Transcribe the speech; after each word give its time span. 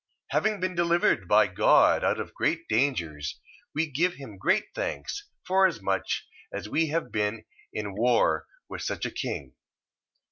1:11. 0.31 0.31
Having 0.35 0.59
been 0.61 0.73
delivered 0.73 1.27
by 1.27 1.45
God 1.45 2.03
out 2.03 2.19
of 2.19 2.33
great 2.33 2.67
dangers, 2.67 3.39
we 3.75 3.85
give 3.85 4.15
him 4.15 4.39
great 4.39 4.73
thanks, 4.73 5.27
forasmuch 5.45 6.07
as 6.51 6.67
we 6.67 6.87
have 6.87 7.11
been 7.11 7.45
in 7.71 7.93
war 7.93 8.47
with 8.67 8.81
such 8.81 9.05
a 9.05 9.11
king. 9.11 9.53